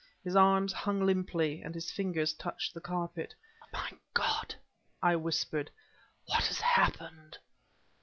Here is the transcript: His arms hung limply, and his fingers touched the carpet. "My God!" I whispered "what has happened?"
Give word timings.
His 0.23 0.35
arms 0.35 0.73
hung 0.73 1.05
limply, 1.05 1.61
and 1.61 1.75
his 1.75 1.91
fingers 1.91 2.33
touched 2.33 2.73
the 2.73 2.81
carpet. 2.81 3.35
"My 3.71 3.91
God!" 4.15 4.55
I 4.99 5.15
whispered 5.15 5.69
"what 6.25 6.45
has 6.45 6.59
happened?" 6.59 7.37